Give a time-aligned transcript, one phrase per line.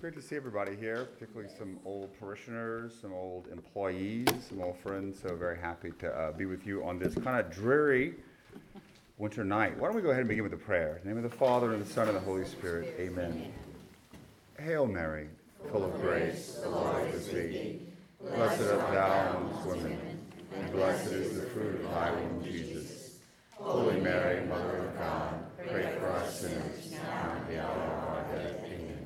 [0.00, 5.20] great to see everybody here, particularly some old parishioners, some old employees, some old friends.
[5.20, 8.14] So very happy to uh, be with you on this kind of dreary
[9.18, 9.78] winter night.
[9.78, 10.96] Why don't we go ahead and begin with a prayer?
[11.02, 12.94] In the name of the Father and the Son and the Holy Spirit.
[12.98, 13.52] Amen.
[14.58, 15.28] Hail Mary,
[15.70, 17.80] full of grace, the Lord is with thee.
[18.22, 20.18] Blessed art thou amongst women,
[20.54, 23.18] and blessed is the fruit of thy womb, Jesus.
[23.52, 28.08] Holy Mary, Mother of God, pray for us sinners, now and at the hour of
[28.08, 28.64] our death.
[28.64, 29.00] Amen.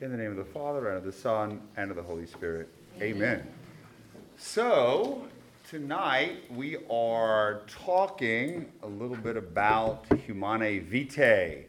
[0.00, 2.70] In the name of the Father, and of the Son, and of the Holy Spirit.
[3.02, 3.46] Amen.
[4.38, 5.28] So,
[5.68, 11.66] tonight we are talking a little bit about Humanae Vitae,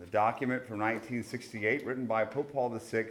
[0.00, 3.10] the document from 1968 written by Pope Paul VI,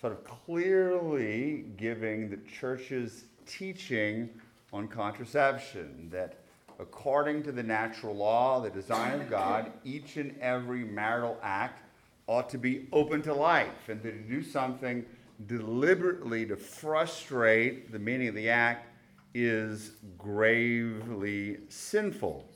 [0.00, 4.30] sort of clearly giving the church's teaching
[4.72, 6.36] on contraception that
[6.78, 11.89] according to the natural law, the design of God, each and every marital act
[12.30, 15.04] ought to be open to life and to do something
[15.48, 18.86] deliberately to frustrate the meaning of the act
[19.34, 22.48] is gravely sinful.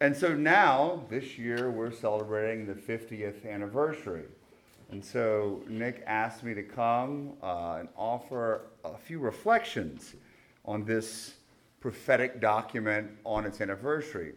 [0.00, 4.24] And so now, this year, we're celebrating the 50th anniversary.
[4.90, 10.14] And so Nick asked me to come uh, and offer a few reflections
[10.64, 11.34] on this
[11.78, 14.32] prophetic document on its anniversary.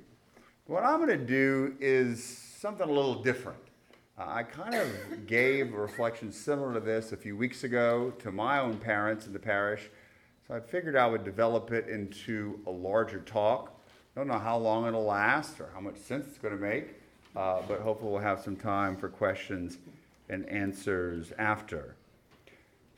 [0.68, 3.67] What I'm going to do is something a little different.
[4.18, 8.32] Uh, I kind of gave a reflection similar to this a few weeks ago to
[8.32, 9.92] my own parents in the parish,
[10.48, 13.80] so I figured I would develop it into a larger talk.
[14.16, 16.96] Don't know how long it'll last or how much sense it's going to make,
[17.36, 19.78] uh, but hopefully we'll have some time for questions
[20.30, 21.94] and answers after.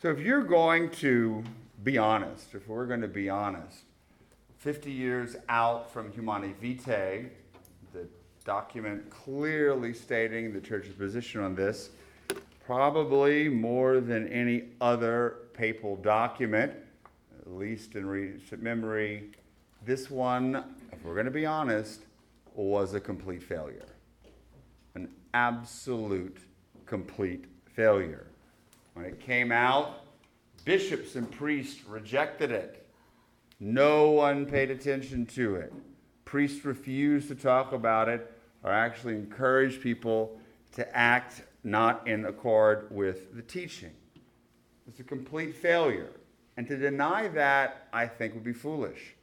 [0.02, 1.44] So if you're going to
[1.84, 3.80] be honest, if we're going to be honest,
[4.60, 7.26] 50 years out from Humanae Vitae,
[8.44, 11.90] document clearly stating the church's position on this,
[12.66, 16.72] probably more than any other papal document,
[17.42, 19.32] at least in recent memory,
[19.86, 22.02] this one, if we're going to be honest,
[22.54, 23.88] was a complete failure.
[24.96, 26.38] An absolute
[26.86, 28.28] complete failure.
[28.94, 30.02] When it came out,
[30.66, 32.86] bishops and priests rejected it.
[33.60, 35.74] No one paid attention to it.
[36.30, 38.32] Priests refused to talk about it
[38.64, 40.40] or actually encourage people
[40.74, 43.90] to act not in accord with the teaching.
[44.88, 46.12] It's a complete failure.
[46.56, 49.16] And to deny that, I think, would be foolish.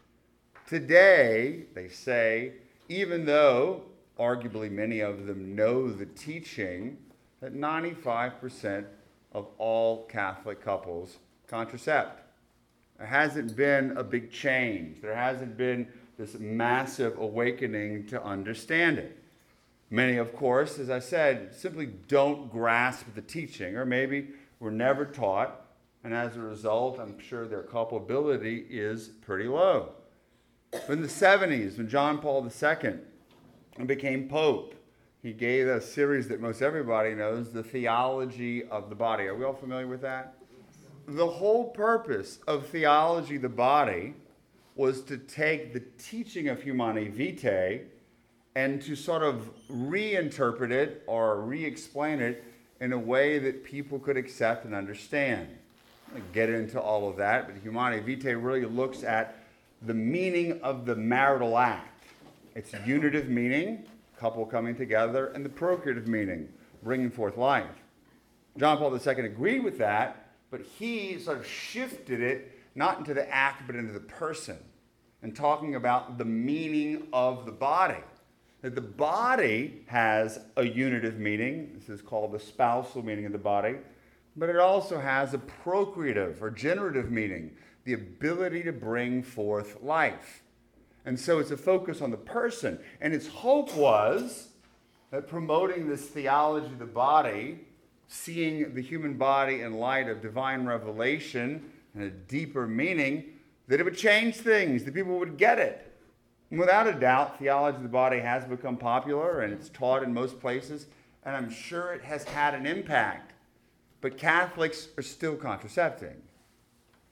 [0.66, 2.54] Today, they say,
[2.88, 3.82] even though
[4.18, 6.98] arguably many of them know the teaching,
[7.40, 8.84] that 95%
[9.30, 11.18] of all Catholic couples
[11.48, 12.16] contracept.
[12.98, 15.00] There hasn't been a big change.
[15.00, 15.86] There hasn't been
[16.18, 19.22] this massive awakening to understand it.
[19.90, 24.28] Many, of course, as I said, simply don't grasp the teaching, or maybe
[24.58, 25.66] were never taught,
[26.02, 29.92] and as a result, I'm sure their culpability is pretty low.
[30.70, 34.74] But in the 70s, when John Paul II became Pope,
[35.22, 39.24] he gave a series that most everybody knows, The Theology of the Body.
[39.24, 40.34] Are we all familiar with that?
[41.06, 44.14] The whole purpose of Theology of the Body
[44.76, 47.80] was to take the teaching of Humanae Vitae
[48.54, 52.44] and to sort of reinterpret it or re explain it
[52.80, 55.48] in a way that people could accept and understand.
[56.14, 59.44] I get into all of that, but Humanae Vitae really looks at
[59.82, 62.04] the meaning of the marital act.
[62.54, 63.84] Its unitive meaning,
[64.18, 66.48] couple coming together, and the procreative meaning,
[66.82, 67.66] bringing forth life.
[68.56, 73.28] John Paul II agreed with that, but he sort of shifted it not into the
[73.28, 74.58] act, but into the person,
[75.22, 78.02] and talking about the meaning of the body
[78.66, 81.70] that the body has a unitive meaning.
[81.74, 83.76] This is called the spousal meaning of the body.
[84.34, 87.52] But it also has a procreative or generative meaning,
[87.84, 90.42] the ability to bring forth life.
[91.04, 92.80] And so it's a focus on the person.
[93.00, 94.48] And its hope was
[95.12, 97.60] that promoting this theology of the body,
[98.08, 103.24] seeing the human body in light of divine revelation and a deeper meaning,
[103.66, 105.92] that it would change things, that people would get it.
[106.50, 110.38] Without a doubt, theology of the body has become popular and it's taught in most
[110.38, 110.86] places,
[111.24, 113.32] and I'm sure it has had an impact.
[114.00, 116.22] But Catholics are still contracepting.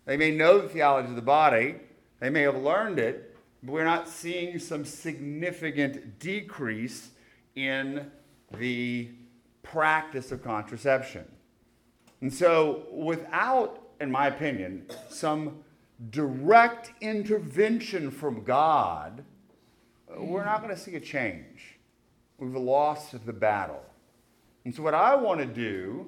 [0.04, 1.76] They may know the theology of the body,
[2.20, 7.10] they may have learned it, but we're not seeing some significant decrease
[7.56, 8.10] in
[8.58, 9.08] the
[9.62, 11.24] practice of contraception.
[12.20, 15.64] And so, without, in my opinion, some
[16.10, 19.24] direct intervention from God,
[20.16, 21.78] we're not going to see a change.
[22.38, 23.82] We've lost the battle.
[24.64, 26.06] And so, what I want to do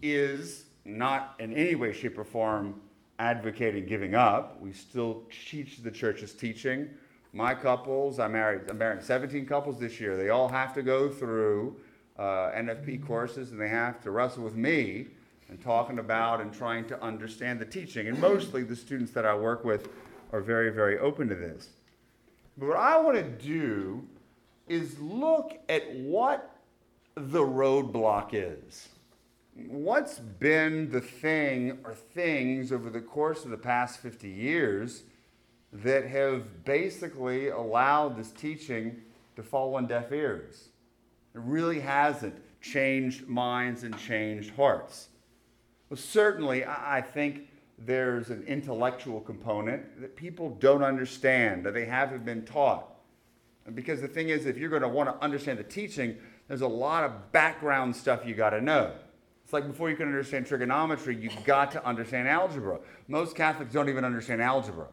[0.00, 2.80] is not in any way, shape, or form
[3.18, 4.60] advocating giving up.
[4.60, 6.90] We still teach the church's teaching.
[7.32, 10.16] My couples, I married, I'm married 17 couples this year.
[10.16, 11.76] They all have to go through
[12.18, 15.08] uh, NFP courses and they have to wrestle with me
[15.52, 18.08] and talking about and trying to understand the teaching.
[18.08, 19.90] And mostly the students that I work with
[20.32, 21.68] are very, very open to this.
[22.56, 24.02] But what I want to do
[24.66, 26.56] is look at what
[27.16, 28.88] the roadblock is.
[29.54, 35.02] What's been the thing or things over the course of the past 50 years
[35.70, 39.02] that have basically allowed this teaching
[39.36, 40.70] to fall on deaf ears?
[41.34, 45.08] It really hasn't changed minds and changed hearts.
[45.92, 52.24] Well, certainly, I think there's an intellectual component that people don't understand, that they haven't
[52.24, 52.88] been taught.
[53.74, 56.16] Because the thing is, if you're going to want to understand the teaching,
[56.48, 58.92] there's a lot of background stuff you got to know.
[59.44, 62.78] It's like before you can understand trigonometry, you've got to understand algebra.
[63.06, 64.86] Most Catholics don't even understand algebra.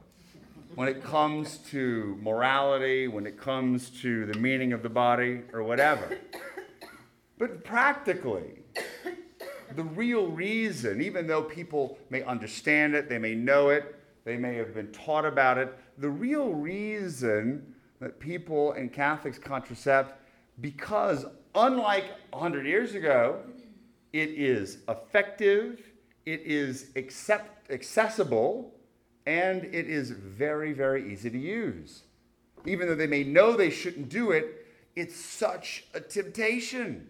[0.76, 5.64] When it comes to morality, when it comes to the meaning of the body, or
[5.64, 6.18] whatever.
[7.38, 8.64] But practically,
[9.76, 13.96] the real reason, even though people may understand it, they may know it,
[14.26, 20.14] they may have been taught about it, the real reason that people and Catholics contracept,
[20.62, 21.26] because
[21.56, 23.42] unlike 100 years ago,
[24.14, 25.82] it is effective,
[26.26, 28.74] it is accept, accessible,
[29.26, 32.04] and it is very, very easy to use.
[32.66, 34.66] Even though they may know they shouldn't do it,
[34.96, 37.08] it's such a temptation.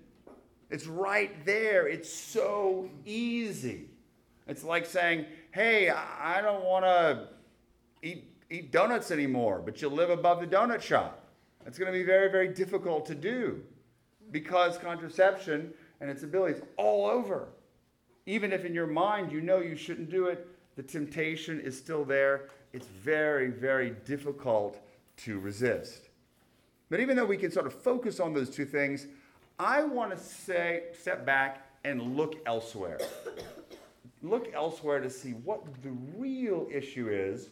[0.69, 1.87] It's right there.
[1.87, 3.85] It's so easy.
[4.47, 7.27] It's like saying, hey, I don't want to
[8.01, 11.25] eat, eat donuts anymore, but you live above the donut shop.
[11.65, 13.61] It's going to be very, very difficult to do
[14.31, 17.49] because contraception and its abilities all over.
[18.25, 22.05] Even if in your mind you know you shouldn't do it, the temptation is still
[22.05, 22.49] there.
[22.73, 24.79] It's very, very difficult
[25.17, 26.09] to resist.
[26.89, 29.07] But even though we can sort of focus on those two things,
[29.59, 32.97] I want to say, step back and look elsewhere.
[34.23, 37.49] look elsewhere to see what the real issue is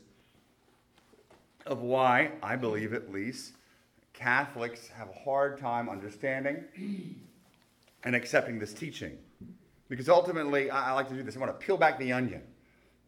[1.65, 3.53] of why, I believe at least,
[4.13, 6.63] Catholics have a hard time understanding
[8.05, 9.17] and accepting this teaching.
[9.89, 11.35] Because ultimately, I, I like to do this.
[11.35, 12.41] I want to peel back the onion.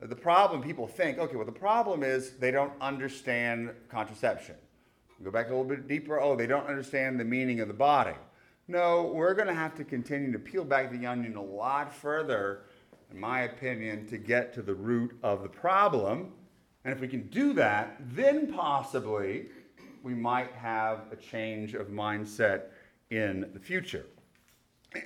[0.02, 4.56] The problem, people think, okay, well, the problem is they don't understand contraception.
[5.24, 6.20] Go back a little bit deeper.
[6.20, 8.16] Oh, they don't understand the meaning of the body.
[8.70, 12.66] No, we're going to have to continue to peel back the onion a lot further,
[13.12, 16.34] in my opinion, to get to the root of the problem.
[16.86, 19.48] And if we can do that, then possibly
[20.04, 22.66] we might have a change of mindset
[23.10, 24.06] in the future.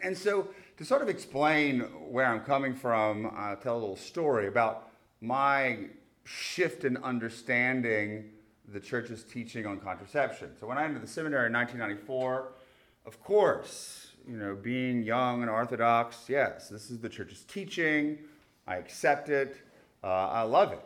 [0.04, 4.48] And so, to sort of explain where I'm coming from, I'll tell a little story
[4.48, 4.90] about
[5.22, 5.88] my
[6.26, 8.26] shift in understanding
[8.68, 10.52] the church's teaching on contraception.
[10.60, 12.52] So, when I entered the seminary in 1994,
[13.06, 18.20] of course, you know, being young and orthodox, yes, this is the church's teaching.
[18.68, 19.58] I accept it.
[20.04, 20.86] Uh, I love it.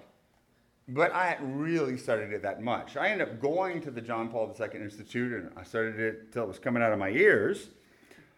[0.89, 2.95] But I hadn't really studied it that much.
[2.95, 6.43] I ended up going to the John Paul II Institute and I studied it till
[6.43, 7.69] it was coming out of my ears.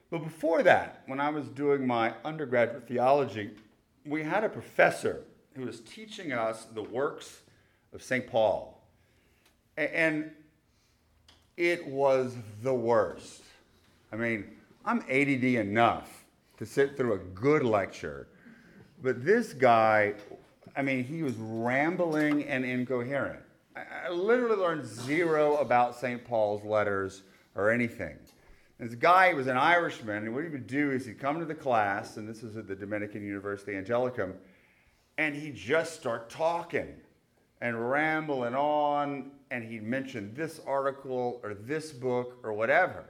[0.10, 3.52] But before that, when I was doing my undergraduate theology,
[4.06, 7.42] we had a professor who was teaching us the works
[7.94, 8.26] of St.
[8.26, 8.82] Paul.
[9.78, 10.32] And
[11.56, 13.44] it was the worst.
[14.12, 14.46] I mean,
[14.86, 16.26] I'm ADD enough
[16.58, 18.28] to sit through a good lecture,
[19.02, 20.14] but this guy,
[20.76, 23.42] I mean, he was rambling and incoherent.
[23.76, 26.26] I, literally learned zero about St.
[26.26, 27.24] Paul's letters
[27.56, 28.18] or anything.
[28.80, 31.56] This guy was an Irishman, and what he would do is he'd come to the
[31.56, 34.34] class, and this was at the Dominican University Angelicum,
[35.18, 36.96] and he'd just start talking
[37.62, 43.06] and rambling on, and he'd mention this article or this book or whatever.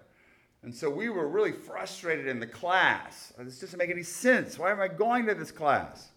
[0.64, 3.34] And so we were really frustrated in the class.
[3.40, 4.60] Uh, this doesn't make any sense.
[4.60, 6.10] Why am I going to this class?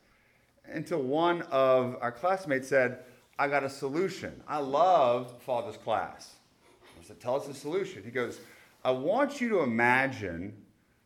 [0.65, 3.01] Until one of our classmates said,
[3.39, 4.43] I got a solution.
[4.49, 6.35] I love Father's class.
[7.01, 8.03] I said, Tell us the solution.
[8.05, 8.41] He goes,
[8.85, 10.55] I want you to imagine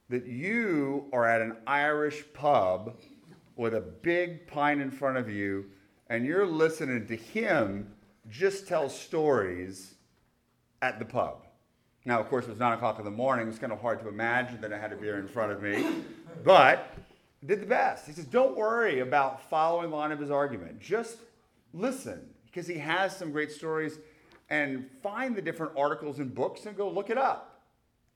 [0.08, 2.96] that you are at an Irish pub
[3.56, 5.66] with a big pint in front of you,
[6.08, 7.92] and you're listening to him
[8.28, 9.94] just tell stories
[10.82, 11.45] at the pub.
[12.06, 13.48] Now, of course, it was 9 o'clock in the morning.
[13.48, 15.84] It's kind of hard to imagine that I had a beer in front of me,
[16.44, 16.94] but
[17.44, 18.06] did the best.
[18.06, 20.80] He says, Don't worry about following the line of his argument.
[20.80, 21.18] Just
[21.74, 23.98] listen, because he has some great stories,
[24.50, 27.64] and find the different articles and books and go look it up.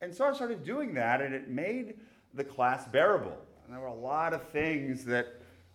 [0.00, 1.94] And so I started doing that, and it made
[2.34, 3.36] the class bearable.
[3.64, 5.26] And there were a lot of things that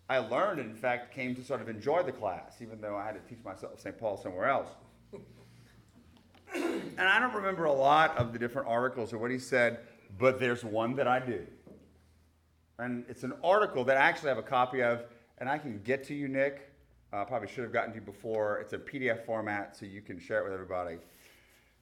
[0.10, 3.16] I learned, in fact, came to sort of enjoy the class, even though I had
[3.16, 4.00] to teach myself St.
[4.00, 4.70] Paul somewhere else.
[6.56, 9.80] And I don't remember a lot of the different articles or what he said,
[10.18, 11.46] but there's one that I do.
[12.80, 15.04] And it's an article that I actually have a copy of,
[15.38, 16.72] and I can get to you, Nick.
[17.14, 18.58] Uh, probably should have gotten to you before.
[18.60, 20.98] It's a PDF format, so you can share it with everybody.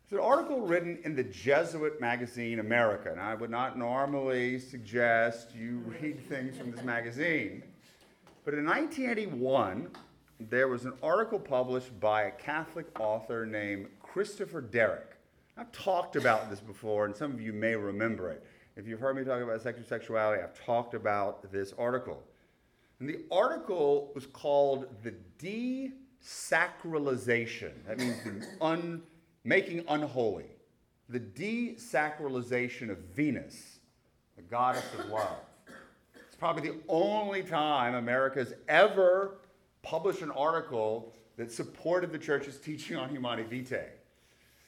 [0.03, 5.55] It's an article written in the Jesuit magazine America, and I would not normally suggest
[5.55, 7.63] you read things from this magazine.
[8.45, 9.87] But in 1981,
[10.49, 15.17] there was an article published by a Catholic author named Christopher Derrick.
[15.57, 18.45] I've talked about this before, and some of you may remember it.
[18.75, 22.21] If you've heard me talk about sexual sexuality, I've talked about this article.
[22.99, 27.71] And the article was called The Desacralization.
[27.87, 29.01] That means the un,
[29.43, 30.51] making unholy.
[31.09, 33.79] The desacralization of Venus,
[34.35, 35.39] the goddess of love.
[36.27, 39.39] It's probably the only time America's ever
[39.81, 43.89] published an article that supported the church's teaching on Humanae Vitae.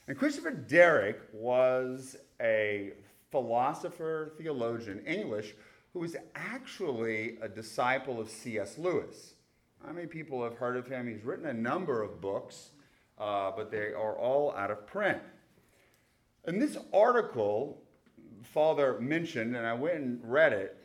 [0.08, 2.92] And Christopher Derrick was a
[3.30, 5.54] philosopher, theologian, English,
[5.92, 8.78] who was actually a disciple of C.S.
[8.78, 9.34] Lewis.
[9.84, 11.08] How many people have heard of him?
[11.08, 12.70] He's written a number of books,
[13.18, 15.20] uh, but they are all out of print.
[16.44, 17.82] And this article,
[18.42, 20.76] Father mentioned, and I went and read it,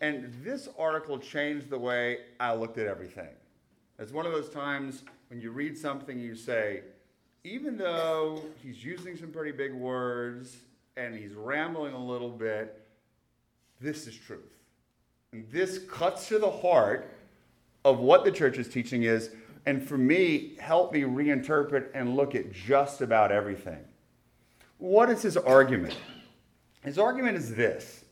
[0.00, 3.28] and this article changed the way I looked at everything.
[3.98, 6.82] It's one of those times when you read something, you say,
[7.44, 10.56] even though he's using some pretty big words
[10.96, 12.86] and he's rambling a little bit,
[13.80, 14.40] this is truth.
[15.32, 17.10] And this cuts to the heart
[17.84, 19.30] of what the church is teaching is,
[19.66, 23.78] and for me, help me reinterpret and look at just about everything.
[24.78, 25.96] What is his argument?
[26.84, 28.04] His argument is this,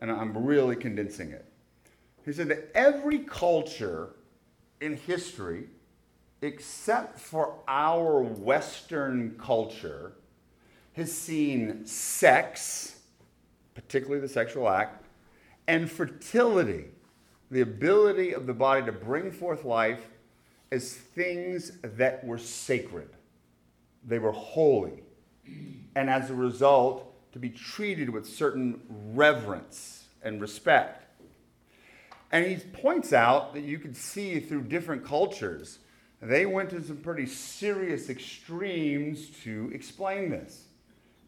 [0.00, 1.44] and I'm really condensing it.
[2.24, 4.10] He said that every culture
[4.80, 5.64] in history,
[6.44, 10.12] except for our Western culture,
[10.92, 13.00] has seen sex,
[13.74, 15.04] particularly the sexual act,
[15.66, 16.84] and fertility,
[17.50, 20.06] the ability of the body to bring forth life,
[20.70, 23.08] as things that were sacred.
[24.06, 25.02] They were holy.
[25.94, 31.04] And as a result, to be treated with certain reverence and respect.
[32.30, 35.78] And he points out that you can see through different cultures,
[36.24, 40.64] they went to some pretty serious extremes to explain this.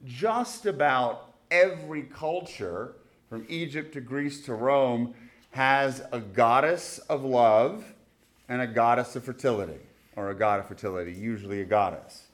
[0.05, 2.97] Just about every culture,
[3.29, 5.15] from Egypt to Greece to Rome,
[5.51, 7.85] has a goddess of love
[8.49, 9.81] and a goddess of fertility,
[10.17, 12.25] or a god of fertility, usually a goddess.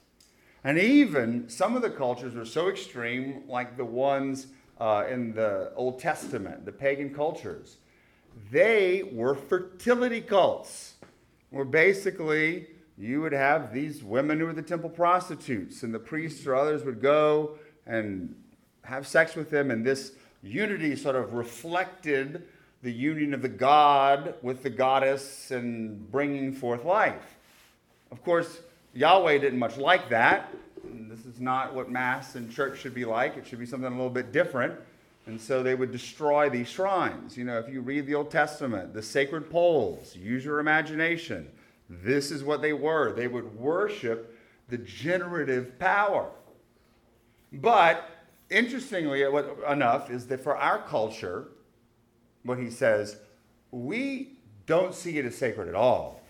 [0.65, 4.49] And even some of the cultures were so extreme, like the ones
[4.81, 7.77] uh, in the Old Testament, the pagan cultures
[8.51, 10.95] they were fertility cults,
[11.53, 12.67] where basically
[12.99, 16.85] you would have these women who were the temple prostitutes, and the priests or others
[16.85, 18.35] would go and
[18.83, 22.49] have sex with them, and this unity sort of reflected
[22.83, 27.37] the union of the god with the goddess and bringing forth life.
[28.11, 28.61] Of course,
[28.95, 30.53] Yahweh didn't much like that.
[30.85, 33.37] This is not what Mass and church should be like.
[33.37, 34.75] It should be something a little bit different.
[35.27, 37.37] And so they would destroy these shrines.
[37.37, 41.49] You know, if you read the Old Testament, the sacred poles, use your imagination.
[41.89, 43.13] This is what they were.
[43.13, 44.37] They would worship
[44.69, 46.31] the generative power.
[47.53, 48.09] But
[48.53, 51.49] interestingly uh, enough, is that for our culture,
[52.45, 53.17] what he says,
[53.71, 54.33] we
[54.67, 56.21] don't see it as sacred at all.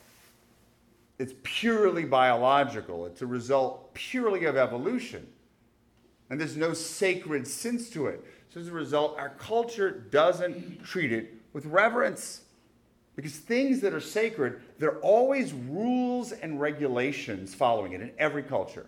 [1.19, 5.27] It's purely biological, it's a result purely of evolution.
[6.31, 8.25] And there's no sacred sense to it.
[8.53, 12.43] So as a result, our culture doesn't treat it with reverence.
[13.17, 18.43] Because things that are sacred, there are always rules and regulations following it in every
[18.43, 18.87] culture.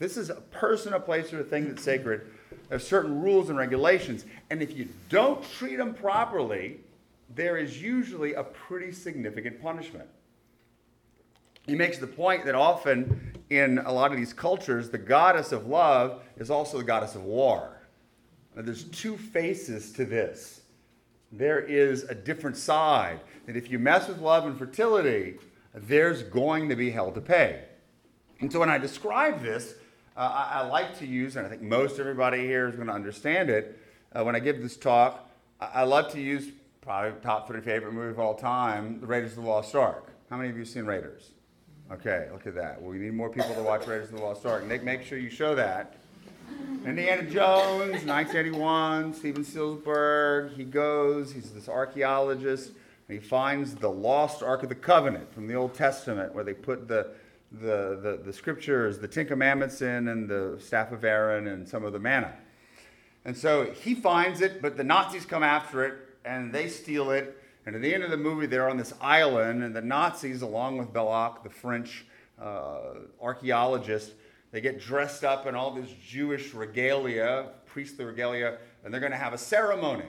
[0.00, 2.22] This is a person, a place, or a thing that's sacred.
[2.68, 4.24] There are certain rules and regulations.
[4.50, 6.78] And if you don't treat them properly,
[7.34, 10.08] there is usually a pretty significant punishment.
[11.66, 15.66] He makes the point that often in a lot of these cultures, the goddess of
[15.66, 17.77] love is also the goddess of war.
[18.58, 20.62] Now, there's two faces to this.
[21.30, 25.36] There is a different side that if you mess with love and fertility,
[25.72, 27.66] there's going to be hell to pay.
[28.40, 29.74] And so when I describe this,
[30.16, 32.92] uh, I, I, like to use, and I think most everybody here is going to
[32.92, 33.80] understand it,
[34.12, 36.48] uh, when I give this talk, I, I, love to use
[36.80, 40.10] probably top three favorite movie of all time, The Raiders of the Lost Ark.
[40.30, 41.30] How many of you have seen Raiders?
[41.92, 42.82] Okay, look at that.
[42.82, 44.66] Well, we need more people to watch Raiders of the Lost Ark.
[44.66, 45.94] Nick, make sure you show that.
[46.84, 50.52] Indiana Jones, 1981, Steven Spielberg.
[50.52, 52.68] He goes, he's this archaeologist,
[53.08, 56.54] and he finds the lost Ark of the Covenant from the Old Testament, where they
[56.54, 57.08] put the,
[57.52, 61.84] the, the, the scriptures, the Ten Commandments in, and the staff of Aaron, and some
[61.84, 62.32] of the manna.
[63.24, 67.36] And so he finds it, but the Nazis come after it, and they steal it.
[67.66, 70.78] And at the end of the movie, they're on this island, and the Nazis, along
[70.78, 72.06] with Belloq, the French
[72.40, 74.12] uh, archaeologist,
[74.50, 79.18] they get dressed up in all this Jewish regalia, priestly regalia, and they're going to
[79.18, 80.06] have a ceremony,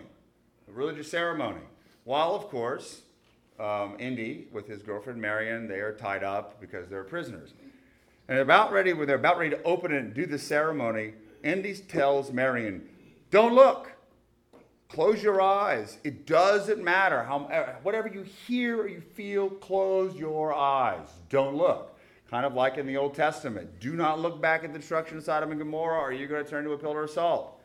[0.68, 1.62] a religious ceremony.
[2.06, 3.02] While, of course,
[3.60, 7.54] um, Indy with his girlfriend Marion, they are tied up because they're prisoners.
[8.30, 11.76] And about ready, when they're about ready to open it and do the ceremony, Indy
[11.76, 12.88] tells Marion,
[13.32, 13.92] "Don't look.
[14.88, 15.98] Close your eyes.
[16.04, 17.40] It doesn't matter how
[17.84, 19.50] whatever you hear or you feel.
[19.50, 21.10] Close your eyes.
[21.30, 21.99] Don't look."
[22.30, 23.80] Kind of like in the Old Testament.
[23.80, 26.50] Do not look back at the destruction of Sodom and Gomorrah, or you're going to
[26.50, 27.60] turn to a pillar of salt.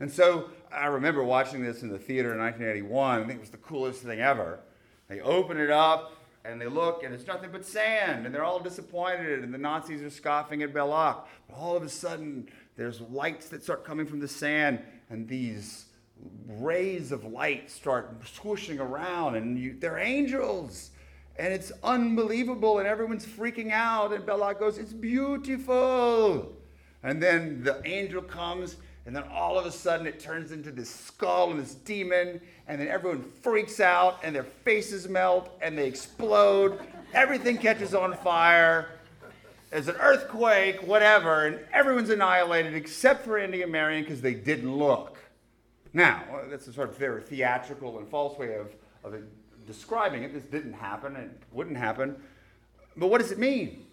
[0.00, 3.22] And so I remember watching this in the theater in 1981.
[3.22, 4.60] I think it was the coolest thing ever.
[5.08, 6.12] They open it up
[6.44, 10.00] and they look, and it's nothing but sand, and they're all disappointed, and the Nazis
[10.00, 11.24] are scoffing at Belloq.
[11.48, 15.86] But all of a sudden, there's lights that start coming from the sand, and these
[16.46, 20.90] rays of light start swooshing around, and you, they're angels
[21.38, 24.12] and it's unbelievable, and everyone's freaking out.
[24.12, 26.52] And Belloq goes, It's beautiful.
[27.02, 28.76] And then the angel comes,
[29.06, 32.80] and then all of a sudden it turns into this skull and this demon, and
[32.80, 36.80] then everyone freaks out, and their faces melt, and they explode.
[37.14, 38.90] Everything catches on fire.
[39.70, 44.74] There's an earthquake, whatever, and everyone's annihilated except for Indy and Marion because they didn't
[44.74, 45.18] look.
[45.92, 49.14] Now, that's a sort of very theatrical and false way of, of
[49.68, 50.32] describing it.
[50.32, 52.16] This didn't happen, it wouldn't happen.
[52.96, 53.84] But what does it mean?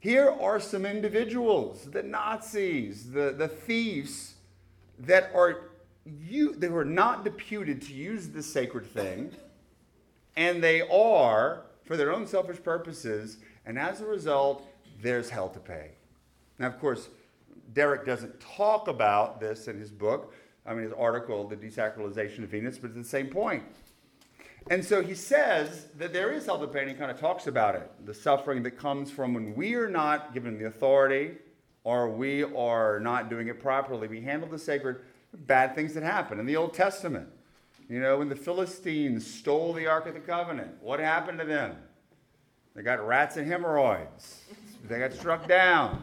[0.00, 4.34] Here are some individuals, the Nazis, the, the thieves,
[4.98, 5.70] that are
[6.04, 9.30] you they were not deputed to use this sacred thing,
[10.36, 14.66] and they are for their own selfish purposes, and as a result,
[15.00, 15.92] there's hell to pay.
[16.58, 17.08] Now, of course,
[17.72, 20.34] Derrick doesn't talk about this in his book,
[20.66, 23.62] I mean his article, The Desacralization of Venus, but it's the same point.
[24.70, 27.90] And so he says that there is to pay, he kind of talks about it
[28.04, 31.32] the suffering that comes from when we are not given the authority
[31.84, 34.08] or we are not doing it properly.
[34.08, 35.00] We handle the sacred,
[35.32, 36.38] bad things that happen.
[36.38, 37.28] In the Old Testament,
[37.88, 41.76] you know, when the Philistines stole the Ark of the Covenant, what happened to them?
[42.74, 44.42] They got rats and hemorrhoids,
[44.88, 46.02] they got struck down.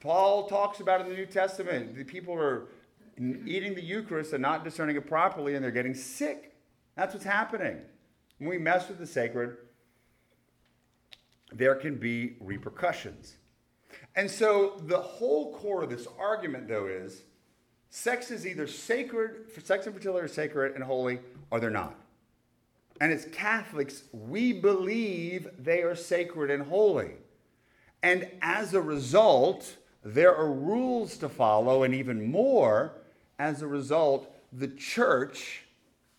[0.00, 2.68] Paul talks about in the New Testament the people are
[3.18, 6.49] eating the Eucharist and not discerning it properly, and they're getting sick
[7.00, 7.78] that's what's happening.
[8.36, 9.56] When we mess with the sacred,
[11.50, 13.38] there can be repercussions.
[14.16, 17.22] And so the whole core of this argument, though, is
[17.88, 21.98] sex is either sacred, sex and fertility are sacred and holy, or they're not.
[23.00, 27.12] And as Catholics, we believe they are sacred and holy.
[28.02, 32.92] And as a result, there are rules to follow, and even more,
[33.38, 35.62] as a result, the church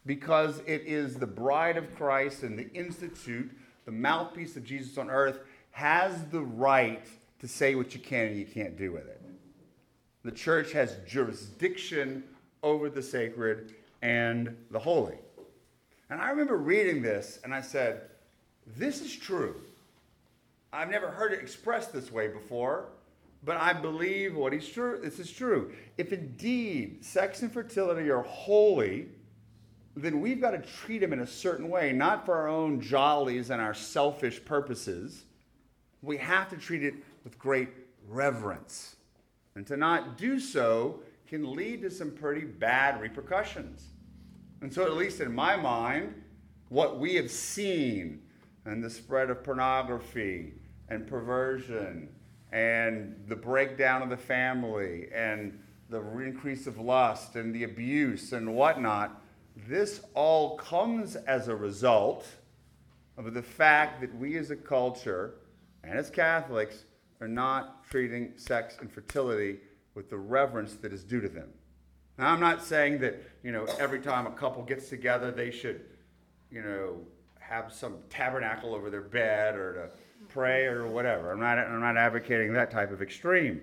[0.06, 3.52] because it is the bride of Christ and the institute,
[3.86, 5.40] the mouthpiece of Jesus on earth,
[5.72, 7.06] has the right
[7.40, 9.22] to say what you can and you can't do with it.
[10.24, 12.24] The church has jurisdiction
[12.64, 15.18] over the sacred and the holy.
[16.10, 18.02] And I remember reading this and I said,
[18.78, 19.56] This is true.
[20.74, 22.86] I've never heard it expressed this way before,
[23.44, 25.00] but I believe what he's true.
[25.02, 25.74] This is true.
[25.98, 29.08] If indeed sex and fertility are holy,
[29.96, 33.50] then we've got to treat him in a certain way, not for our own jollies
[33.50, 35.26] and our selfish purposes.
[36.02, 37.70] We have to treat it with great
[38.08, 38.96] reverence.
[39.56, 43.88] And to not do so can lead to some pretty bad repercussions.
[44.62, 46.14] And so, at least in my mind,
[46.70, 48.22] what we have seen
[48.66, 50.54] and the spread of pornography
[50.90, 52.10] and perversion
[52.52, 58.54] and the breakdown of the family and the increase of lust and the abuse and
[58.54, 59.21] whatnot
[59.56, 62.26] this all comes as a result
[63.18, 65.36] of the fact that we as a culture
[65.84, 66.86] and as Catholics
[67.20, 69.60] are not treating sex and fertility
[69.94, 71.50] with the reverence that is due to them.
[72.18, 75.82] Now, I'm not saying that, you know, every time a couple gets together, they should,
[76.52, 77.00] you know,
[77.40, 79.90] have some tabernacle over their bed or to
[80.30, 81.32] pray or whatever.
[81.32, 83.62] I'm not, I'm not advocating that type of extreme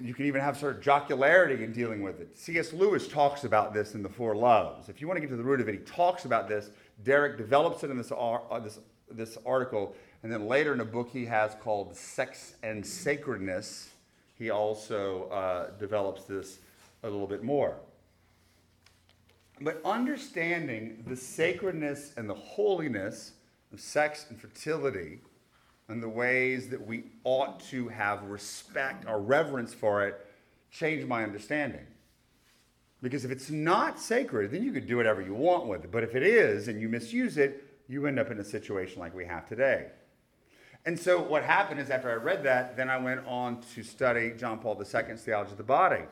[0.00, 2.36] you can even have sort of jocularity in dealing with it.
[2.36, 2.72] C.S.
[2.72, 4.88] Lewis talks about this in The Four Loves.
[4.88, 6.70] If you want to get to the root of it, he talks about this.
[7.04, 8.78] Derrick develops it in this, uh, this,
[9.10, 13.90] this article, and then later in a book he has called Sex and Sacredness,
[14.34, 16.58] he also uh, develops this
[17.02, 17.76] a little bit more.
[19.60, 23.32] But understanding the sacredness and the holiness
[23.72, 25.20] of sex and fertility
[25.88, 30.26] and the ways that we ought to have respect or reverence for it
[30.70, 31.86] change my understanding.
[33.02, 35.92] Because if it's not sacred, then you could do whatever you want with it.
[35.92, 39.14] But if it is and you misuse it, you end up in a situation like
[39.14, 39.86] we have today.
[40.86, 44.32] And so what happened is after I read that, then I went on to study
[44.36, 46.02] John Paul II's theology of the body.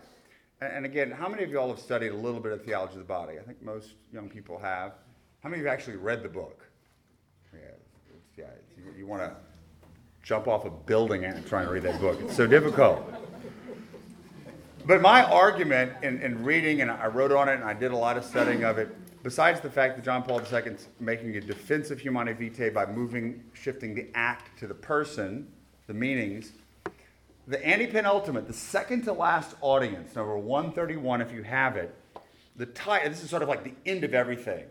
[0.60, 3.04] And again, how many of y'all have studied a little bit of theology of the
[3.04, 3.38] body?
[3.38, 4.92] I think most young people have.
[5.42, 6.62] How many of you actually read the book?
[7.52, 7.60] Yeah,
[8.36, 8.44] yeah
[8.76, 9.36] you, you want to
[10.24, 12.18] jump off a building and try and read that book.
[12.22, 13.12] It's so difficult.
[14.86, 17.96] But my argument in, in reading, and I wrote on it and I did a
[17.96, 21.40] lot of studying of it, besides the fact that John Paul II is making a
[21.40, 25.46] defense of Humanae Vitae by moving, shifting the act to the person,
[25.86, 26.52] the meanings,
[27.46, 31.94] the antepenultimate, the second to last audience, number 131, if you have it,
[32.56, 34.64] the title, this is sort of like the end of everything.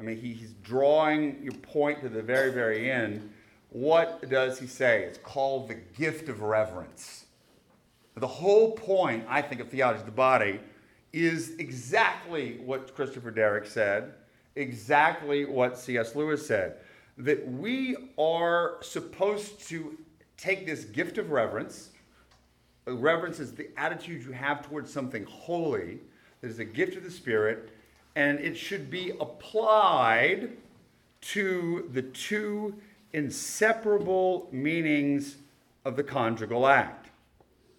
[0.00, 3.32] I mean, he, he's drawing your point to the very, very end.
[3.76, 5.02] What does he say?
[5.02, 7.26] It's called the gift of reverence.
[8.14, 10.60] The whole point, I think, of theology of the body
[11.12, 14.14] is exactly what Christopher Derrick said,
[14.54, 16.16] exactly what C.S.
[16.16, 16.78] Lewis said,
[17.18, 19.98] that we are supposed to
[20.38, 21.90] take this gift of reverence.
[22.86, 25.98] Reverence is the attitude you have towards something holy,
[26.40, 27.68] that is a gift of the Spirit,
[28.14, 30.52] and it should be applied
[31.20, 32.74] to the two
[33.16, 35.36] inseparable meanings
[35.86, 37.08] of the conjugal act.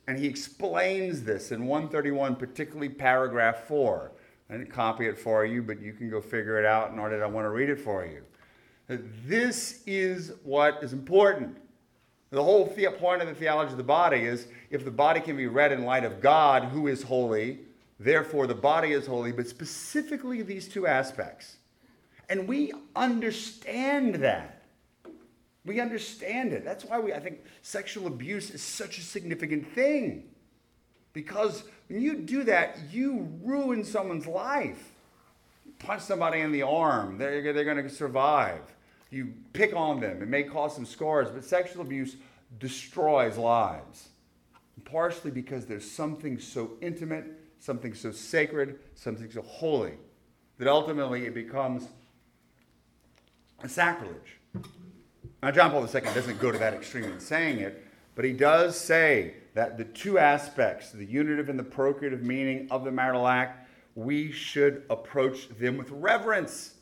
[0.08, 4.12] And he explains this in 131, particularly paragraph 4.
[4.50, 7.22] I didn't copy it for you, but you can go figure it out, nor did
[7.22, 8.24] I want to read it for you.
[8.88, 11.58] This is what is important.
[12.32, 15.38] The whole the- point of the theology of the body is if the body can
[15.38, 17.60] be read in light of God, who is holy,
[18.00, 21.58] therefore the body is holy, but specifically these two aspects.
[22.28, 24.57] And we understand that.
[25.68, 26.66] We understand it.
[26.66, 30.24] That's why we, I think sexual abuse is such a significant thing.
[31.14, 34.92] Because when you do that, you ruin someone's life.
[35.66, 38.62] You punch somebody in the arm, they're, they're going to survive
[39.10, 40.22] you pick on them.
[40.22, 42.16] It may cause some scars, but sexual abuse
[42.60, 44.10] destroys lives.
[44.86, 47.26] Partially because there's something so intimate,
[47.60, 49.94] something so sacred, something so holy,
[50.58, 51.88] that ultimately it becomes
[53.64, 54.38] a sacrilege.
[55.44, 58.80] Now, John Paul II doesn't go to that extreme in saying it, but he does
[58.80, 63.68] say that the two aspects, the unitive and the procreative meaning of the marital act,
[63.94, 66.76] we should approach them with reverence.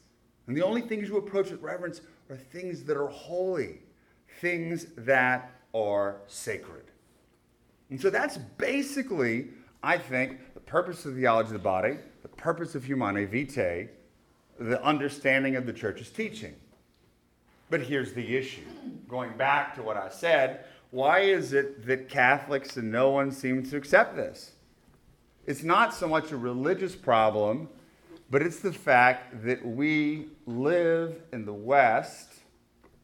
[0.48, 3.80] And the only things you approach with reverence are things that are holy,
[4.40, 6.84] things that are sacred.
[7.90, 9.50] And so that's basically,
[9.84, 13.90] I think, the purpose of the theology of the body, the purpose of Humanae Vitae,
[14.60, 16.56] the understanding of the church's teaching.
[17.70, 18.62] But here's the issue.
[19.08, 23.72] Going back to what I said, why is it that Catholics and no one seems
[23.72, 24.52] to accept this?
[25.46, 27.70] It's not so much a religious problem
[28.30, 32.30] but it's the fact that we live in the West,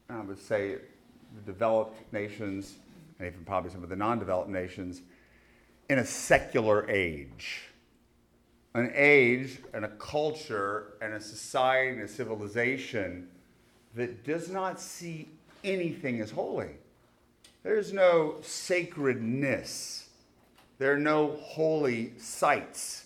[0.10, 0.78] I would say
[1.36, 2.76] the developed nations,
[3.20, 5.02] and even probably some of the non developed nations,
[5.90, 7.68] in a secular age.
[8.74, 13.28] An age and a culture and a society and a civilization
[13.96, 15.30] that does not see
[15.64, 16.72] anything as holy.
[17.64, 20.10] There's no sacredness.
[20.80, 23.06] There are no holy sites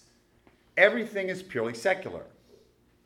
[0.77, 2.23] everything is purely secular.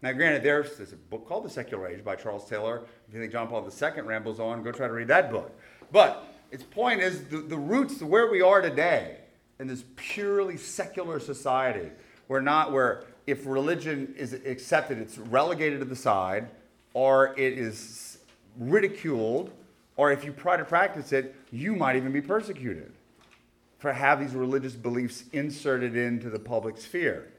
[0.02, 2.84] Now, granted, there's, there's a book called The Secular Age by Charles Taylor.
[3.08, 5.58] If you think John Paul II rambles on, go try to read that book.
[5.92, 9.18] But its point is the, the roots where we are today
[9.60, 11.90] in this purely secular society,
[12.28, 16.48] where not where if religion is accepted, it's relegated to the side,
[16.94, 18.20] or it is
[18.58, 19.52] ridiculed,
[19.98, 22.92] or if you try to practice it, you might even be persecuted
[23.80, 27.32] for have these religious beliefs inserted into the public sphere.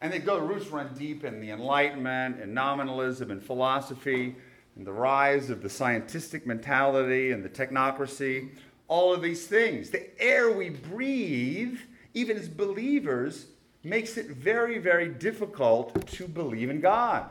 [0.00, 4.36] And they go, the roots run deep in the Enlightenment and nominalism and philosophy
[4.76, 8.50] and the rise of the scientific mentality and the technocracy,
[8.86, 9.90] all of these things.
[9.90, 11.78] The air we breathe,
[12.14, 13.46] even as believers,
[13.82, 17.28] makes it very, very difficult to believe in God,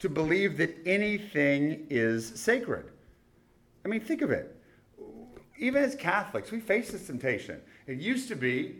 [0.00, 2.90] to believe that anything is sacred.
[3.84, 4.54] I mean, think of it.
[5.58, 7.60] Even as Catholics, we face this temptation.
[7.86, 8.76] It used to be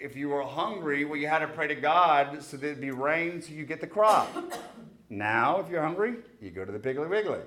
[0.00, 3.42] if you were hungry, well, you had to pray to God so there'd be rain
[3.42, 4.32] so you get the crop.
[5.10, 7.40] now, if you're hungry, you go to the Piggly Wiggly.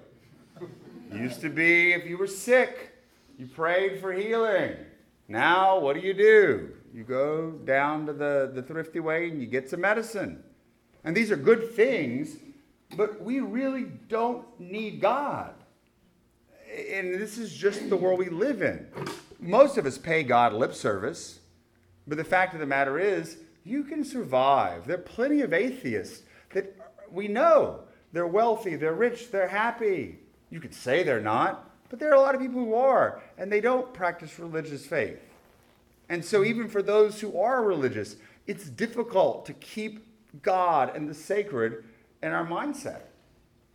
[1.14, 2.92] Used to be if you were sick,
[3.38, 4.76] you prayed for healing.
[5.28, 6.72] Now, what do you do?
[6.94, 10.44] You go down to the, the thrifty way and you get some medicine.
[11.04, 12.36] And these are good things,
[12.96, 15.54] but we really don't need God.
[16.92, 18.88] And this is just the world we live in.
[19.40, 21.40] Most of us pay God lip service,
[22.08, 24.88] but the fact of the matter is, you can survive.
[24.88, 26.24] There are plenty of atheists
[26.54, 26.76] that
[27.12, 27.82] we know.
[28.14, 30.20] They're wealthy, they're rich, they're happy.
[30.50, 33.52] You could say they're not, but there are a lot of people who are, and
[33.52, 35.20] they don't practice religious faith.
[36.10, 40.06] And so, even for those who are religious, it's difficult to keep
[40.42, 41.86] God and the sacred
[42.22, 43.02] in our mindset.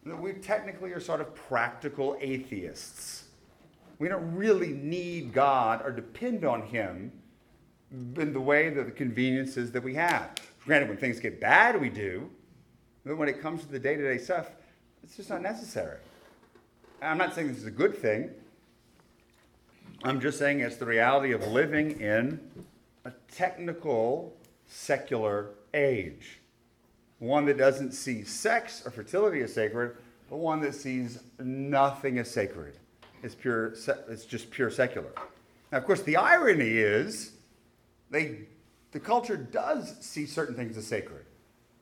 [0.05, 3.25] We technically are sort of practical atheists.
[3.99, 7.13] We don't really need God or depend on Him
[7.91, 10.31] in the way that the conveniences that we have.
[10.65, 12.31] Granted, when things get bad, we do.
[13.05, 14.51] But when it comes to the day to day stuff,
[15.03, 15.99] it's just not necessary.
[17.01, 18.31] I'm not saying this is a good thing.
[20.05, 22.41] I'm just saying it's the reality of living in
[23.05, 26.41] a technical, secular age.
[27.19, 29.97] One that doesn't see sex or fertility as sacred,
[30.29, 32.77] but one that sees nothing as sacred.
[33.23, 33.75] It's, pure,
[34.09, 35.11] it's just pure secular.
[35.73, 37.33] Now, of course, the irony is
[38.11, 38.41] they,
[38.93, 41.25] the culture does see certain things as sacred.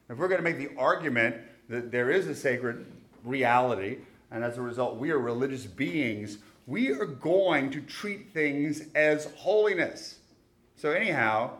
[0.08, 1.36] If we're going to make the argument
[1.68, 2.86] that there is a sacred
[3.24, 3.98] reality,
[4.30, 9.26] and as a result, we are religious beings, we are going to treat things as
[9.36, 10.18] holiness.
[10.76, 11.50] So, anyhow,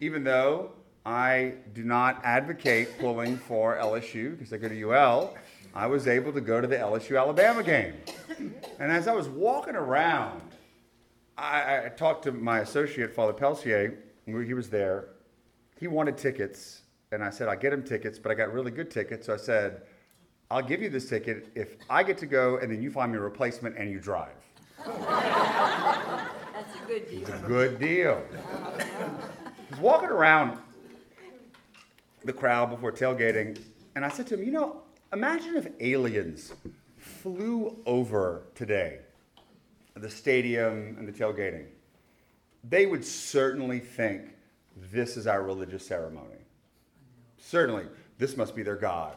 [0.00, 0.72] even though
[1.06, 5.34] I do not advocate pulling for LSU because I go to UL,
[5.74, 7.94] I was able to go to the LSU Alabama game.
[8.78, 10.40] And as I was walking around,
[11.36, 15.08] I, I talked to my associate, Father Pelsier, he was there.
[15.78, 18.90] He wanted tickets, and I said, I'll get him tickets, but I got really good
[18.90, 19.26] tickets.
[19.26, 19.82] So I said,
[20.50, 23.18] I'll give you this ticket if I get to go and then you find me
[23.18, 24.36] a replacement and you drive.
[24.86, 24.96] That's
[26.82, 27.20] a good deal.
[27.20, 28.22] It's a good deal.
[29.68, 30.58] He's walking around
[32.24, 33.58] the crowd before tailgating,
[33.94, 34.82] and I said to him, You know,
[35.12, 36.52] imagine if aliens
[36.96, 39.00] flew over today,
[39.94, 41.66] the stadium and the tailgating
[42.68, 44.22] they would certainly think
[44.90, 46.36] this is our religious ceremony.
[47.38, 47.86] Certainly,
[48.18, 49.16] this must be their God.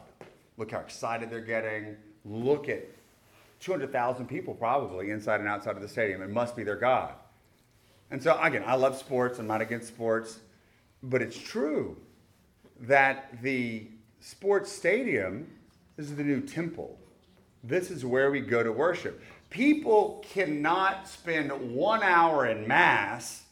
[0.56, 1.96] Look how excited they're getting.
[2.24, 2.84] Look at
[3.60, 6.22] 200,000 people probably inside and outside of the stadium.
[6.22, 7.14] It must be their God.
[8.10, 9.38] And so, again, I love sports.
[9.38, 10.40] I'm not against sports.
[11.02, 11.96] But it's true
[12.80, 13.86] that the
[14.20, 15.46] sports stadium
[15.96, 16.98] is the new temple.
[17.64, 19.20] This is where we go to worship.
[19.50, 23.44] People cannot spend one hour in Mass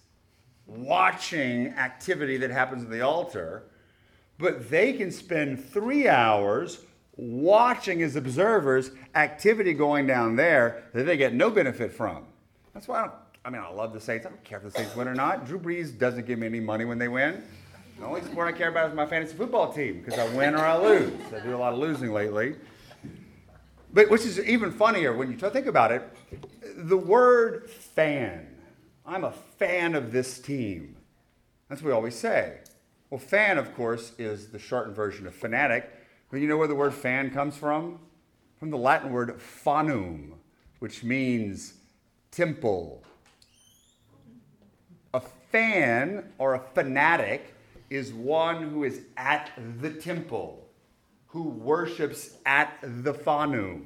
[0.66, 3.64] watching activity that happens at the altar,
[4.38, 6.80] but they can spend three hours
[7.16, 12.24] watching as observers activity going down there that they get no benefit from.
[12.74, 13.10] That's why I
[13.46, 14.26] I mean, I love the Saints.
[14.26, 15.46] I don't care if the Saints win or not.
[15.46, 17.44] Drew Brees doesn't give me any money when they win.
[17.98, 20.58] The only sport I care about is my fantasy football team because I win or
[20.58, 21.12] I lose.
[21.34, 22.54] I do a lot of losing lately.
[23.92, 26.02] But which is even funnier when you think about it,
[26.76, 28.48] the word fan.
[29.06, 30.96] I'm a fan of this team.
[31.68, 32.58] That's what we always say.
[33.08, 35.90] Well, fan, of course, is the shortened version of fanatic.
[36.30, 38.00] But you know where the word fan comes from?
[38.58, 40.32] From the Latin word fanum,
[40.80, 41.74] which means
[42.30, 43.02] temple.
[45.14, 47.54] A fan or a fanatic
[47.90, 50.66] is one who is at the temple
[51.28, 53.82] who worships at the Fanum.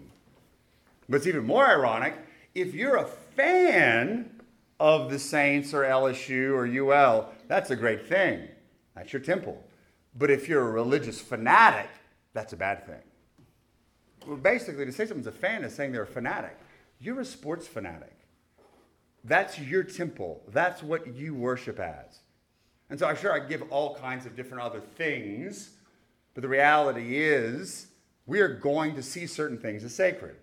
[1.08, 2.14] But it's even more ironic
[2.54, 4.40] if you're a fan
[4.78, 8.48] of the Saints or LSU or UL, that's a great thing.
[8.94, 9.62] That's your temple.
[10.16, 11.88] But if you're a religious fanatic,
[12.32, 13.02] that's a bad thing.
[14.26, 16.58] Well, basically, to say someone's a fan is saying they're a fanatic.
[17.00, 18.14] You're a sports fanatic.
[19.24, 20.42] That's your temple.
[20.48, 22.19] That's what you worship as.
[22.90, 25.70] And so I'm sure I give all kinds of different other things
[26.34, 27.88] but the reality is,
[28.26, 30.36] we are going to see certain things as sacred,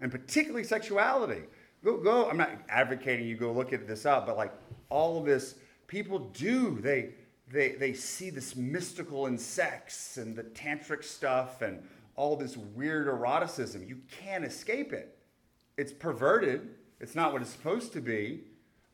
[0.00, 1.42] and particularly sexuality.
[1.84, 2.28] Go, go.
[2.28, 4.52] I'm not advocating you go look at this up, but like
[4.88, 5.56] all of this,
[5.86, 6.80] people do.
[6.80, 7.10] They,
[7.50, 11.82] they, they see this mystical in sex and the tantric stuff and
[12.16, 13.86] all this weird eroticism.
[13.86, 15.16] You can't escape it.
[15.76, 16.70] It's perverted.
[17.00, 18.40] It's not what it's supposed to be,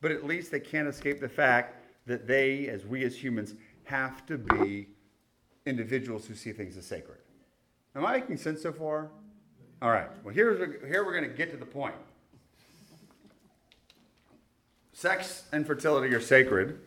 [0.00, 4.26] but at least they can't escape the fact that they, as we as humans, have
[4.26, 4.88] to be
[5.66, 7.18] individuals who see things as sacred.
[7.94, 9.10] Am I making sense so far?
[9.82, 10.08] All right.
[10.24, 11.94] Well, here's, here we're going to get to the point.
[14.92, 16.78] Sex and fertility are sacred,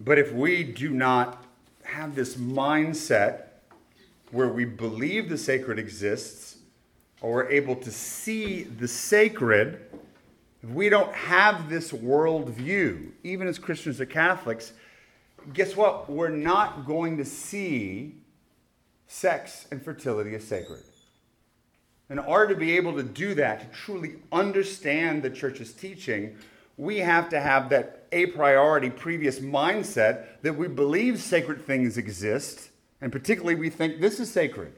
[0.00, 1.44] but if we do not
[1.84, 3.44] have this mindset
[4.32, 6.56] where we believe the sacred exists,
[7.20, 9.80] or we're able to see the sacred,
[10.62, 14.72] if we don't have this worldview, even as Christians or Catholics,
[15.52, 16.08] guess what?
[16.08, 18.14] We're not going to see
[19.08, 20.82] sex and fertility as sacred.
[22.08, 26.36] In order to be able to do that, to truly understand the church's teaching,
[26.76, 32.70] we have to have that a priori previous mindset that we believe sacred things exist,
[33.00, 34.72] and particularly we think this is sacred.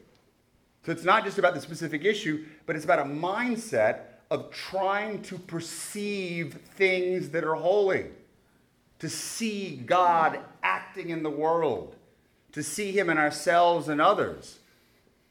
[0.87, 4.01] So it's not just about the specific issue, but it's about a mindset
[4.35, 8.07] of trying to perceive things that are holy,
[8.99, 11.95] to see God acting in the world,
[12.51, 14.59] to see Him in ourselves and others,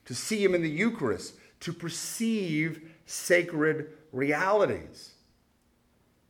[0.05, 5.11] to see Him in the Eucharist, to perceive sacred realities.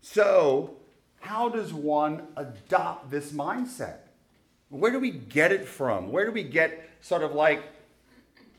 [0.01, 0.77] So,
[1.19, 3.97] how does one adopt this mindset?
[4.69, 6.11] Where do we get it from?
[6.11, 7.61] Where do we get sort of like,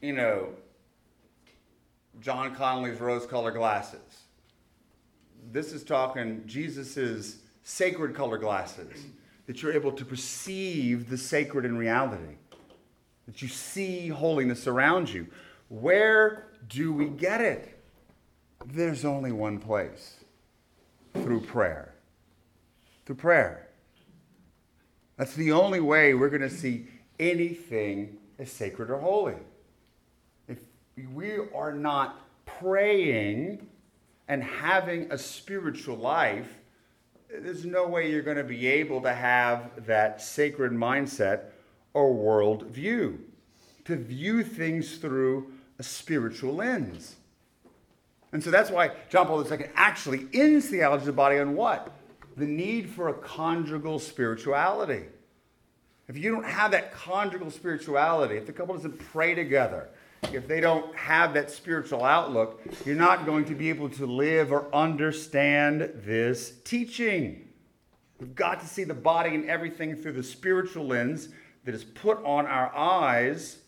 [0.01, 0.51] you know,
[2.25, 4.01] John Connolly's rose colored glasses?
[5.53, 9.05] This is talking Jesus's sacred colored glasses,
[9.47, 12.37] that you're able to perceive the sacred in reality,
[13.27, 15.27] that you see holiness around you.
[15.69, 17.79] Where do we get it?
[18.65, 20.17] There's only one place
[21.13, 21.93] through prayer.
[23.05, 23.69] Through prayer.
[25.19, 26.87] That's the only way we're going to see
[27.21, 29.37] anything as sacred or holy.
[31.13, 33.67] We are not praying
[34.29, 36.49] and having a spiritual life,
[37.29, 41.47] there's no way you're going to be able to have that sacred mindset
[41.93, 43.21] or world view,
[43.85, 47.17] to view things through a spiritual lens.
[48.33, 51.93] And so that's why John Paul II actually ends theology of the body on what?
[52.37, 55.05] The need for a conjugal spirituality.
[56.09, 59.89] If you don't have that conjugal spirituality, if the couple doesn't pray together,
[60.33, 64.53] if they don't have that spiritual outlook, you're not going to be able to live
[64.53, 67.49] or understand this teaching.
[68.21, 71.29] We've got to see the body and everything through the spiritual lens
[71.65, 73.59] that is put on our eyes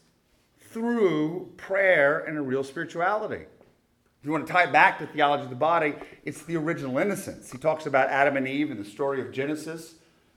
[0.70, 3.44] through prayer and a real spirituality.
[3.44, 6.98] If you want to tie it back to theology of the body, it's the original
[6.98, 7.50] innocence.
[7.50, 9.94] He talks about Adam and Eve in the story of Genesis.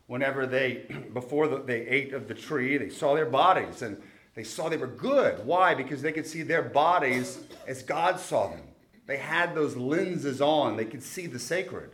[0.08, 4.02] Whenever they, before the, they ate of the tree, they saw their bodies and
[4.40, 5.46] they saw they were good.
[5.46, 5.76] Why?
[5.76, 8.62] Because they could see their bodies as God saw them.
[9.06, 11.92] They had those lenses on, they could see the sacred.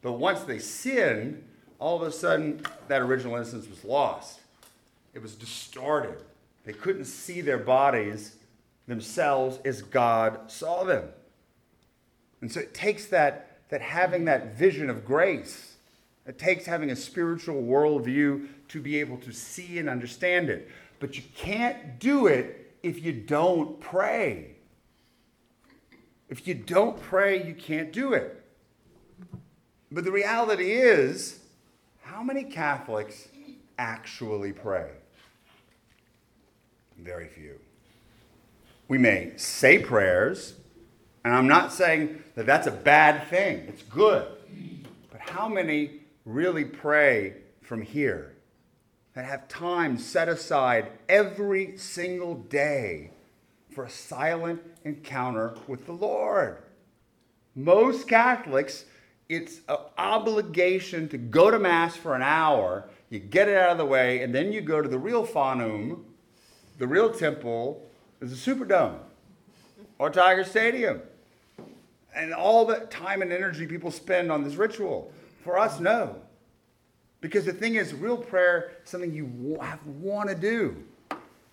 [0.00, 1.42] But once they sinned,
[1.80, 4.38] all of a sudden that original innocence was lost.
[5.14, 6.18] It was distorted.
[6.64, 8.36] They couldn't see their bodies
[8.86, 11.08] themselves as God saw them.
[12.40, 15.74] And so it takes that, that having that vision of grace,
[16.24, 20.70] it takes having a spiritual worldview to be able to see and understand it.
[21.00, 24.56] But you can't do it if you don't pray.
[26.28, 28.42] If you don't pray, you can't do it.
[29.90, 31.40] But the reality is,
[32.02, 33.28] how many Catholics
[33.78, 34.90] actually pray?
[36.98, 37.58] Very few.
[38.88, 40.54] We may say prayers,
[41.24, 44.26] and I'm not saying that that's a bad thing, it's good.
[45.10, 48.33] But how many really pray from here?
[49.14, 53.10] That have time set aside every single day
[53.70, 56.58] for a silent encounter with the Lord.
[57.54, 58.84] Most Catholics,
[59.28, 63.78] it's an obligation to go to Mass for an hour, you get it out of
[63.78, 66.04] the way, and then you go to the real Fanum
[66.76, 67.88] the real temple
[68.20, 68.98] is the Superdome
[69.98, 71.02] or Tiger Stadium.
[72.14, 75.12] And all the time and energy people spend on this ritual.
[75.42, 76.16] For us, no.
[77.24, 80.76] Because the thing is, real prayer is something you want to do,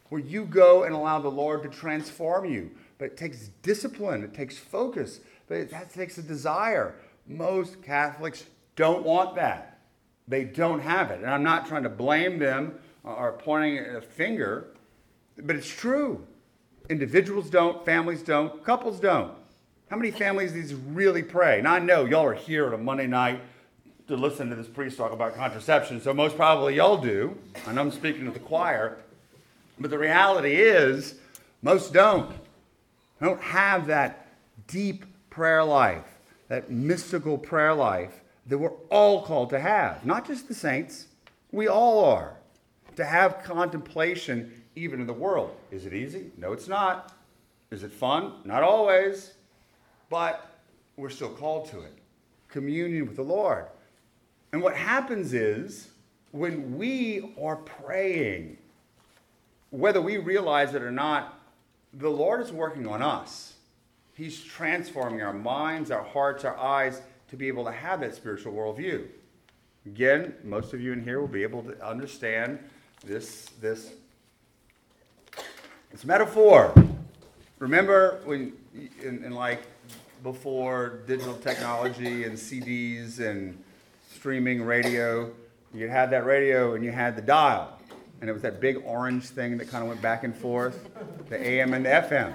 [0.09, 2.71] where you go and allow the Lord to transform you.
[2.97, 6.95] But it takes discipline, it takes focus, but it, that takes a desire.
[7.25, 8.43] Most Catholics
[8.75, 9.79] don't want that.
[10.27, 11.21] They don't have it.
[11.21, 14.67] And I'm not trying to blame them or pointing a finger
[15.37, 16.27] but it's true.
[16.89, 19.33] Individuals don't, families don't, couples don't.
[19.89, 21.61] How many families these really pray?
[21.61, 23.41] Now I know y'all are here on a Monday night
[24.07, 27.37] to listen to this priest talk about contraception, so most probably y'all do.
[27.65, 28.97] I know I'm speaking to the choir,
[29.79, 31.15] but the reality is
[31.61, 32.35] most don't.
[33.21, 34.27] Don't have that
[34.67, 36.05] deep prayer life,
[36.47, 40.05] that mystical prayer life that we're all called to have.
[40.05, 41.07] Not just the saints,
[41.51, 42.33] we all are.
[42.97, 45.55] To have contemplation even in the world.
[45.71, 46.31] Is it easy?
[46.37, 47.13] No, it's not.
[47.71, 48.33] Is it fun?
[48.43, 49.33] Not always.
[50.09, 50.45] But
[50.97, 51.93] we're still called to it.
[52.49, 53.65] Communion with the Lord.
[54.53, 55.89] And what happens is
[56.31, 58.57] when we are praying,
[59.69, 61.39] whether we realize it or not,
[61.93, 63.53] the Lord is working on us.
[64.13, 68.53] He's transforming our minds, our hearts, our eyes to be able to have that spiritual
[68.53, 69.07] worldview.
[69.85, 72.59] Again, most of you in here will be able to understand
[73.05, 73.93] this, this,
[75.91, 76.73] this metaphor.
[77.57, 78.53] Remember when,
[79.01, 79.63] in, in like
[80.23, 83.57] before digital technology and CDs and
[84.21, 85.31] streaming radio,
[85.73, 87.75] you had that radio and you had the dial.
[88.19, 90.91] And it was that big orange thing that kind of went back and forth,
[91.27, 92.31] the AM and the FM.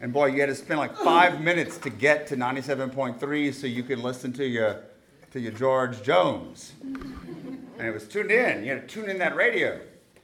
[0.00, 3.82] And boy, you had to spend like five minutes to get to 97.3 so you
[3.82, 4.84] could listen to your,
[5.32, 6.74] to your George Jones.
[6.84, 8.62] And it was tuned in.
[8.62, 9.80] You had to tune in that radio.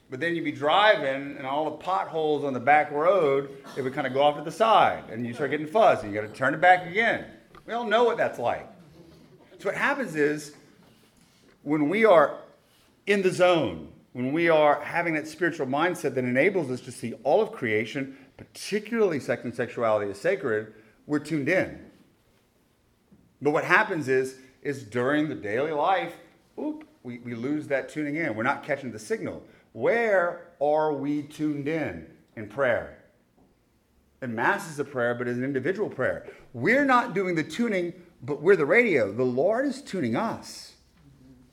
[0.09, 3.93] But then you'd be driving, and all the potholes on the back road, it would
[3.93, 6.25] kind of go off to the side, and you start getting fuzz, and you got
[6.25, 7.25] to turn it back again.
[7.65, 8.65] We all know what that's like.
[9.59, 10.53] So what happens is,
[11.63, 12.37] when we are
[13.07, 17.13] in the zone, when we are having that spiritual mindset that enables us to see
[17.23, 20.73] all of creation, particularly sex and sexuality as sacred,
[21.05, 21.79] we're tuned in.
[23.41, 26.13] But what happens is, is during the daily life,
[26.59, 28.35] oop, we, we lose that tuning in.
[28.35, 29.43] We're not catching the signal.
[29.73, 32.97] Where are we tuned in in prayer?
[34.21, 36.27] In Mass is a prayer, but as an individual prayer.
[36.53, 39.11] We're not doing the tuning, but we're the radio.
[39.11, 40.70] The Lord is tuning us.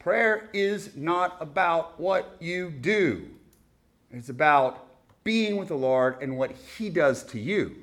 [0.09, 3.29] Prayer is not about what you do,
[4.11, 4.87] it's about
[5.23, 7.77] being with the Lord and what He does to you.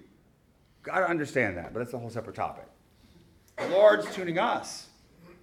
[0.82, 2.66] Got to understand that, but that's a whole separate topic.
[3.58, 4.88] The Lord's tuning us.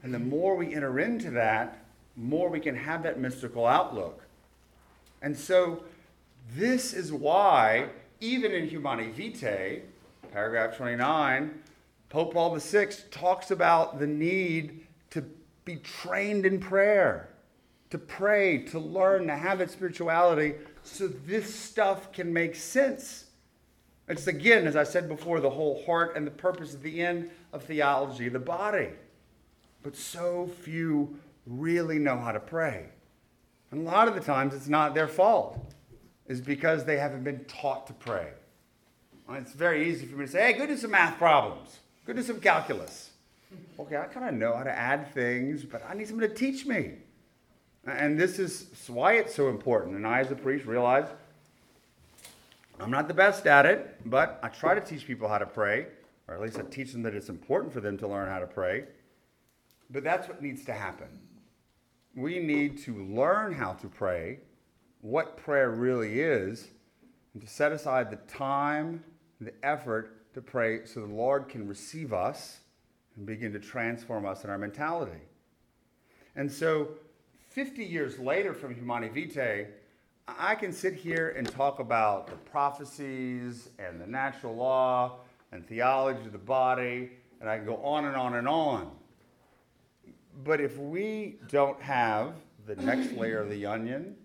[0.02, 1.84] And the more we enter into that,
[2.16, 4.20] the more we can have that mystical outlook.
[5.22, 5.84] And so,
[6.56, 9.82] this is why, even in Humanae Vitae,
[10.32, 11.62] paragraph 29,
[12.08, 14.81] Pope Paul VI talks about the need
[15.64, 17.28] be trained in prayer,
[17.90, 23.26] to pray, to learn, to have that spirituality, so this stuff can make sense.
[24.08, 27.30] It's again, as I said before, the whole heart and the purpose at the end
[27.52, 28.88] of theology, the body.
[29.82, 32.86] But so few really know how to pray.
[33.70, 35.74] And a lot of the times it's not their fault,
[36.26, 38.28] it's because they haven't been taught to pray.
[39.30, 42.22] It's very easy for me to say, hey, go do some math problems, go do
[42.22, 43.11] some calculus.
[43.78, 46.66] Okay, I kind of know how to add things, but I need someone to teach
[46.66, 46.92] me.
[47.86, 49.96] And this is why it's so important.
[49.96, 51.06] And I, as a priest, realize
[52.78, 55.86] I'm not the best at it, but I try to teach people how to pray,
[56.28, 58.46] or at least I teach them that it's important for them to learn how to
[58.46, 58.84] pray.
[59.90, 61.08] But that's what needs to happen.
[62.14, 64.40] We need to learn how to pray,
[65.00, 66.68] what prayer really is,
[67.34, 69.02] and to set aside the time,
[69.40, 72.58] the effort to pray so the Lord can receive us
[73.16, 75.20] and begin to transform us in our mentality.
[76.36, 76.88] And so,
[77.50, 79.66] 50 years later from Humanae Vitae,
[80.26, 85.18] I can sit here and talk about the prophecies and the natural law
[85.50, 87.10] and theology of the body,
[87.40, 88.90] and I can go on and on and on.
[90.44, 92.34] But if we don't have
[92.66, 94.16] the next layer of the onion,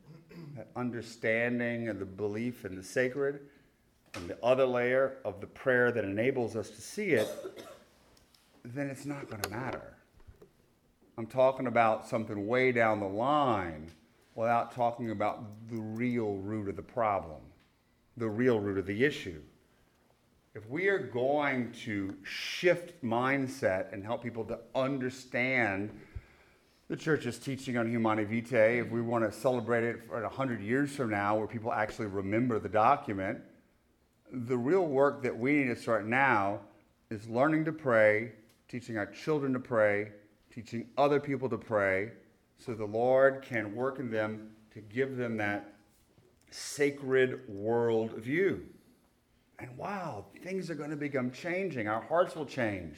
[0.55, 3.41] that understanding and the belief in the sacred,
[4.13, 7.27] and the other layer of the prayer that enables us to see it,
[8.73, 9.93] then it's not going to matter.
[11.17, 13.91] I'm talking about something way down the line
[14.35, 17.41] without talking about the real root of the problem,
[18.17, 19.41] the real root of the issue.
[20.53, 25.89] If we are going to shift mindset and help people to understand
[26.87, 30.95] the church's teaching on Humanae Vitae, if we want to celebrate it for 100 years
[30.95, 33.39] from now where people actually remember the document,
[34.31, 36.59] the real work that we need to start now
[37.09, 38.33] is learning to pray,
[38.67, 40.11] teaching our children to pray,
[40.53, 42.11] teaching other people to pray,
[42.57, 45.73] so the Lord can work in them to give them that
[46.49, 48.63] sacred world view.
[49.59, 51.87] And wow, things are going to become changing.
[51.87, 52.95] Our hearts will change.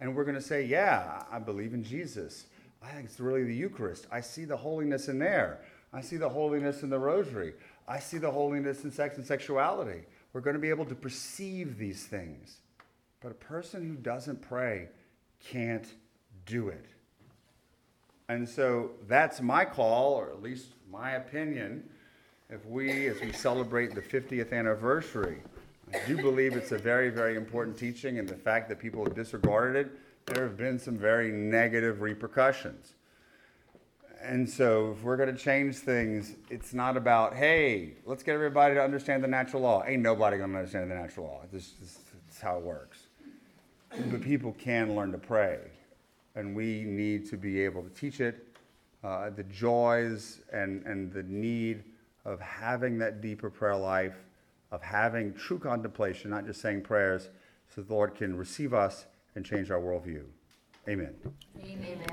[0.00, 2.46] And we're going to say, yeah, I believe in Jesus.
[2.82, 4.06] I think it's really the Eucharist.
[4.12, 5.60] I see the holiness in there.
[5.92, 7.54] I see the holiness in the rosary.
[7.88, 10.02] I see the holiness in sex and sexuality.
[10.32, 12.58] We're going to be able to perceive these things.
[13.20, 14.88] But a person who doesn't pray
[15.50, 15.86] can't
[16.46, 16.86] do it.
[18.28, 21.88] And so that's my call, or at least my opinion,
[22.48, 25.38] if we, as we celebrate the 50th anniversary,
[25.92, 29.14] I do believe it's a very, very important teaching, and the fact that people have
[29.14, 29.92] disregarded it,
[30.26, 32.94] there have been some very negative repercussions.
[34.22, 38.74] And so, if we're going to change things, it's not about, hey, let's get everybody
[38.74, 39.84] to understand the natural law.
[39.84, 41.42] Ain't nobody going to understand the natural law.
[41.52, 41.92] This, this,
[42.26, 43.03] this is how it works.
[44.10, 45.58] But people can learn to pray
[46.34, 48.48] and we need to be able to teach it.
[49.02, 51.84] Uh, the joys and, and the need
[52.24, 54.16] of having that deeper prayer life,
[54.72, 57.28] of having true contemplation, not just saying prayers,
[57.74, 60.24] so the Lord can receive us and change our worldview.
[60.88, 61.14] Amen.
[61.62, 62.04] Amen.